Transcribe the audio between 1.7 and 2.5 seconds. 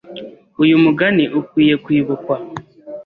kwibuka.